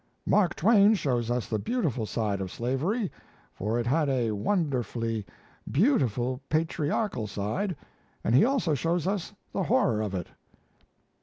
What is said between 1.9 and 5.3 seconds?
side of slavery for it had a wonderfully